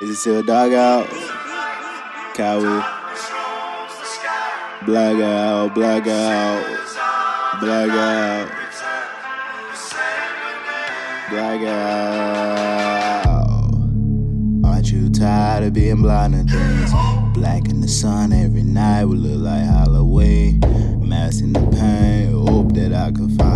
Is 0.00 0.10
it 0.10 0.14
still 0.14 0.44
dog 0.44 0.72
out? 0.74 1.08
Coward. 2.36 2.84
Black 4.86 5.16
out, 5.16 5.74
black 5.74 6.06
out, 6.06 6.62
black 7.60 7.90
out, 7.90 8.48
black 11.30 11.60
out. 11.62 12.78
Aren't 14.64 14.92
you 14.92 15.10
tired 15.10 15.64
of 15.64 15.72
being 15.72 16.00
blind 16.00 16.34
to 16.34 16.44
things? 16.44 16.92
Black 17.34 17.68
in 17.68 17.80
the 17.80 17.88
sun 17.88 18.32
every 18.32 18.62
night 18.62 19.04
would 19.04 19.18
look 19.18 19.40
like 19.40 19.64
Halloween. 19.64 20.60
Mask 21.00 21.42
in 21.42 21.54
the 21.54 21.66
pain, 21.72 22.30
hope 22.46 22.72
that 22.74 22.92
I 22.92 23.10
could 23.10 23.36
find 23.36 23.47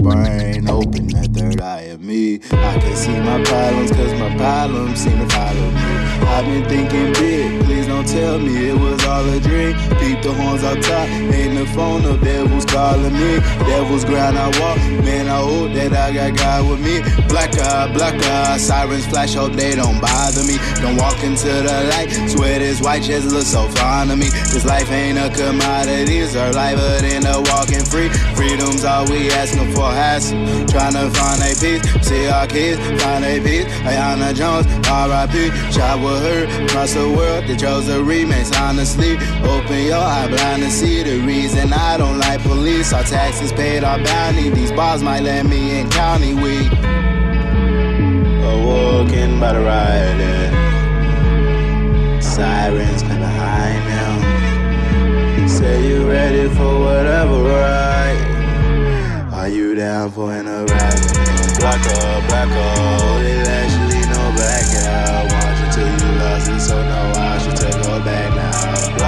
brain, 0.00 0.68
open 0.68 1.08
that 1.08 1.30
third 1.32 1.60
eye 1.60 1.82
of 1.92 2.00
me. 2.00 2.40
I 2.52 2.78
can 2.78 2.96
see 2.96 3.18
my 3.20 3.42
problems, 3.44 3.90
cause 3.90 4.12
my 4.18 4.34
problems 4.36 5.00
seem 5.00 5.18
to 5.18 5.28
follow 5.34 5.70
me. 5.70 6.09
I've 6.22 6.46
been 6.46 6.64
thinking 6.68 7.12
big, 7.14 7.64
please 7.64 7.86
don't 7.86 8.06
tell 8.06 8.38
me 8.38 8.70
it 8.70 8.78
was 8.78 9.04
all 9.04 9.28
a 9.28 9.40
dream. 9.40 9.72
Beat 10.00 10.22
the 10.22 10.32
horns 10.32 10.64
out 10.64 10.80
top, 10.82 11.08
ain't 11.08 11.58
the 11.58 11.66
phone, 11.66 12.02
the 12.02 12.16
devil's 12.18 12.64
calling 12.64 13.12
me. 13.12 13.40
Devil's 13.66 14.04
ground 14.04 14.38
I 14.38 14.46
walk, 14.60 14.78
man, 15.04 15.28
I 15.28 15.40
hope 15.40 15.72
that 15.74 15.92
I 15.92 16.12
got 16.12 16.36
God 16.36 16.70
with 16.70 16.80
me. 16.80 17.00
Black 17.28 17.52
eye, 17.58 17.92
black 17.92 18.14
eye, 18.14 18.56
sirens 18.56 19.06
flash, 19.06 19.34
hope 19.34 19.52
they 19.52 19.74
don't 19.74 20.00
bother 20.00 20.44
me. 20.44 20.56
Don't 20.80 20.96
walk 20.96 21.22
into 21.22 21.48
the 21.48 21.76
light, 21.92 22.10
swear 22.28 22.58
this 22.58 22.80
white 22.80 23.02
chest 23.02 23.26
looks 23.32 23.48
so 23.48 23.68
fine 23.68 24.08
to 24.08 24.16
me. 24.16 24.28
This 24.52 24.64
life 24.64 24.90
ain't 24.90 25.18
a 25.18 25.28
commodity, 25.30 26.18
it's 26.18 26.36
our 26.36 26.52
life, 26.52 26.76
but 26.76 27.04
in 27.04 27.26
a 27.26 27.40
walking 27.52 27.84
free. 27.84 28.08
Freedom's 28.34 28.84
all 28.84 29.04
we 29.06 29.30
asking 29.30 29.72
for, 29.74 29.90
hassle. 29.90 30.38
Trying 30.68 30.94
to 30.94 31.10
find 31.10 31.40
a 31.42 31.52
peace, 31.60 31.82
see 32.06 32.26
our 32.28 32.46
kids, 32.46 32.80
find 33.02 33.24
a 33.24 33.40
peace. 33.40 33.66
Aiyana 33.84 34.34
Jones, 34.34 34.66
RIP, 34.88 35.52
shot 35.72 36.00
with 36.10 36.22
her 36.22 36.64
across 36.64 36.94
the 36.94 37.08
world. 37.08 37.46
They 37.46 37.56
chose 37.56 37.86
to 37.86 38.02
remains 38.02 38.50
honestly. 38.56 39.16
Open 39.42 39.84
your 39.84 39.96
eye 39.96 40.28
blind 40.28 40.62
to 40.62 40.70
see 40.70 41.02
the 41.02 41.18
reason 41.20 41.72
I 41.72 41.96
don't 41.96 42.18
like 42.18 42.40
police. 42.42 42.92
Our 42.92 43.04
taxes 43.04 43.52
paid 43.52 43.84
our 43.84 43.98
bounty. 44.02 44.50
These 44.50 44.72
bars 44.72 45.02
might 45.02 45.22
let 45.22 45.46
me 45.46 45.80
in 45.80 45.88
county 45.90 46.34
week. 46.34 46.72
Awoken 48.52 49.40
by 49.40 49.52
the 49.52 49.60
riot. 49.60 50.10
Sirens 52.22 53.02
behind 53.02 53.82
them. 53.90 55.48
Say 55.48 55.88
you 55.88 56.08
ready 56.08 56.48
for 56.54 56.80
whatever, 56.80 57.42
right? 57.42 59.28
Are 59.32 59.48
you 59.48 59.74
down 59.74 60.10
for 60.10 60.32
an 60.32 60.46
horizon? 60.46 61.24
Black 61.58 61.80
up, 61.86 62.28
black 62.28 62.48
up, 62.48 62.89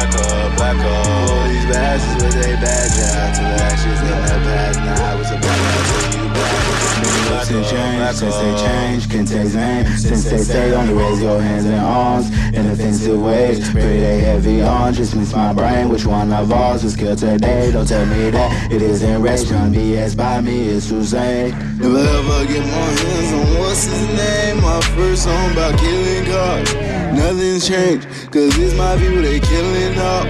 Black 0.00 0.14
up, 0.14 0.56
black 0.56 0.76
up, 0.76 1.48
these 1.50 1.66
bastards 1.66 2.24
with 2.24 2.46
a 2.46 2.56
bad 2.56 2.88
job. 2.88 3.34
To 3.34 3.42
the 3.42 3.64
ashes 3.68 4.00
in 4.00 4.08
the 4.08 4.38
past, 4.48 4.78
now 4.78 5.12
I 5.12 5.14
was 5.14 5.30
a 5.30 5.36
black 5.36 5.60
out, 5.60 6.14
you 6.16 6.28
back. 6.32 6.70
Since 7.44 7.70
change, 7.70 8.16
since 8.16 8.36
they 8.36 8.56
change, 8.56 9.10
can 9.10 9.26
take 9.26 9.54
name. 9.54 9.86
Since 9.98 10.24
they 10.24 10.38
say 10.38 10.72
only 10.72 10.94
raise 10.94 11.20
your 11.20 11.40
hands 11.40 11.66
and 11.66 11.80
arms 11.80 12.30
in 12.54 12.66
offensive 12.70 13.20
ways. 13.20 13.70
Pray 13.70 14.00
they 14.00 14.20
heavy 14.20 14.62
on, 14.62 14.94
just 14.94 15.14
miss 15.14 15.34
my 15.34 15.52
brain. 15.52 15.90
Which 15.90 16.06
one 16.06 16.32
of 16.32 16.50
ours 16.50 16.82
was 16.82 16.96
killed 16.96 17.18
today? 17.18 17.70
Don't 17.70 17.86
tell 17.86 18.06
me 18.06 18.30
that 18.30 18.72
it 18.72 18.80
isn't 18.80 19.20
race. 19.20 19.46
Trying 19.46 19.74
BS 19.74 20.16
by 20.16 20.40
me, 20.40 20.70
it's 20.70 20.88
Hussein. 20.88 21.50
Never 21.78 21.98
ever 21.98 22.46
get 22.46 22.62
my 22.62 22.88
hands 23.00 23.32
on 23.32 23.58
what's 23.60 23.86
First 25.00 25.22
song 25.22 25.52
about 25.52 25.78
killing 25.78 26.26
cars. 26.26 26.74
Nothing's 27.16 27.66
changed, 27.66 28.06
cause 28.30 28.52
it's 28.58 28.74
my 28.74 28.98
people 28.98 29.22
they 29.22 29.40
killing 29.40 29.96
up. 29.96 30.26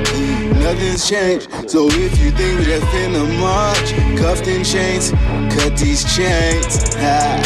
Nothing's 0.62 1.09
changed. 1.09 1.50
So 1.69 1.89
if 1.89 2.17
you 2.21 2.31
think 2.31 2.61
we 2.61 2.65
just 2.67 2.87
finna 2.87 3.27
march, 3.41 3.91
cuffed 4.17 4.47
in 4.47 4.62
chains, 4.62 5.11
cut 5.53 5.77
these 5.77 6.05
chains. 6.15 6.94
Ah. 6.99 7.43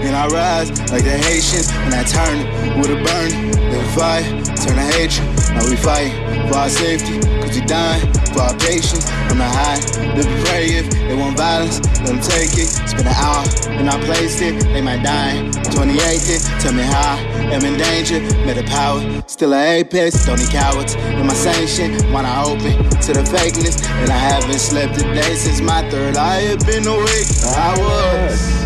And 0.00 0.16
I 0.16 0.26
rise 0.28 0.70
like 0.90 1.04
the 1.04 1.18
Haitians, 1.18 1.68
and 1.70 1.92
I 1.92 2.02
turn 2.02 2.80
with 2.80 2.88
a 2.88 2.96
burn. 2.96 3.50
Then 3.52 3.84
fight, 3.94 4.24
turn 4.56 4.76
to 4.76 4.86
hatred. 4.96 5.33
Now 5.50 5.68
we 5.68 5.76
fight 5.76 6.12
for 6.48 6.56
our 6.56 6.68
safety, 6.68 7.20
cause 7.40 7.54
we 7.58 7.66
dying 7.66 8.12
for 8.32 8.42
our 8.42 8.56
patience. 8.58 9.08
I'm 9.28 9.38
not 9.38 9.52
high, 9.52 9.80
let 10.14 10.26
me 10.26 10.44
pray 10.44 10.66
if 10.78 10.90
they 10.90 11.14
want 11.14 11.36
violence, 11.36 11.80
let 12.00 12.06
them 12.06 12.20
take 12.20 12.52
it. 12.56 12.68
Spend 12.88 13.06
an 13.06 13.14
hour, 13.14 13.44
and 13.68 13.90
I 13.90 14.00
placed 14.04 14.40
it, 14.42 14.62
they 14.72 14.80
might 14.80 15.02
die. 15.02 15.50
28th, 15.74 16.60
tell 16.60 16.72
me 16.72 16.82
how 16.82 17.16
I'm 17.52 17.64
in 17.64 17.76
danger. 17.78 18.20
Met 18.46 18.58
a 18.58 18.64
power, 18.64 19.00
still 19.26 19.54
an 19.54 19.80
apex, 19.80 20.26
don't 20.26 20.38
need 20.38 20.50
cowards. 20.50 20.94
In 20.94 21.26
my 21.26 21.34
shit, 21.34 22.02
when 22.12 22.26
I 22.26 22.44
open 22.44 22.72
to 23.06 23.12
the 23.12 23.24
fakeness, 23.24 23.84
and 24.02 24.10
I 24.10 24.16
haven't 24.16 24.58
slept 24.58 24.96
a 24.98 25.02
day 25.14 25.34
since 25.34 25.60
my 25.60 25.88
third 25.90 26.16
eye 26.16 26.40
had 26.40 26.64
been 26.66 26.86
awake. 26.86 27.26
I 27.44 27.74
was 27.78 28.64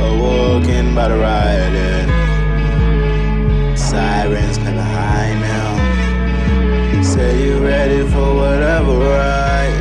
awoken 0.00 0.94
by 0.94 1.08
the 1.08 1.18
riot. 1.18 2.24
Sirens. 3.78 4.54
Say 4.64 4.72
you 4.72 5.13
ready 7.86 8.02
for 8.08 8.34
whatever 8.34 8.96
right? 8.96 9.76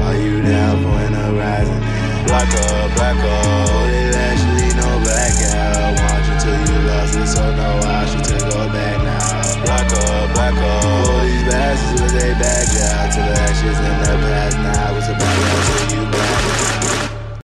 Are 0.00 0.16
you 0.16 0.40
down 0.40 0.82
for 0.82 0.96
an 1.04 1.12
horizon? 1.12 1.80
Black 2.26 2.48
up, 2.48 2.88
black 2.96 3.18
up. 3.20 3.86
There's 3.92 4.16
actually 4.16 4.72
no 4.80 4.88
blackout. 5.04 5.92
Watch 6.00 6.28
until 6.32 6.56
you 6.56 6.78
lost 6.88 7.16
it, 7.20 7.26
so 7.26 7.44
no, 7.54 7.68
I 7.84 8.06
should 8.08 8.24
take 8.24 8.48
all 8.56 8.68
back 8.72 8.96
now. 9.04 9.64
Black 9.64 9.92
up, 9.92 10.34
black 10.34 10.56
up. 10.56 10.84
All 10.84 11.20
These 11.20 11.44
bastards 11.44 12.00
with 12.00 12.14
their 12.18 12.34
badge 12.40 12.76
out. 12.88 13.12
Till 13.12 13.26
the 13.26 13.40
ashes 13.44 13.78
in 13.88 13.96
the 14.00 14.14
past, 14.24 14.56
now 14.56 14.96
it's 14.96 15.08
about 15.08 15.90
to 15.90 15.96
you. 15.96 16.15